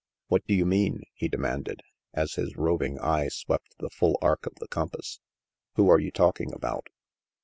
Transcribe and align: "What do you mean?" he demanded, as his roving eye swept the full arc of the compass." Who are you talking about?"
"What 0.29 0.43
do 0.47 0.55
you 0.55 0.65
mean?" 0.65 1.03
he 1.13 1.27
demanded, 1.27 1.81
as 2.11 2.33
his 2.33 2.57
roving 2.57 2.97
eye 2.99 3.27
swept 3.27 3.75
the 3.77 3.91
full 3.91 4.17
arc 4.19 4.47
of 4.47 4.55
the 4.55 4.67
compass." 4.67 5.19
Who 5.75 5.89
are 5.91 5.99
you 5.99 6.09
talking 6.09 6.51
about?" 6.55 6.89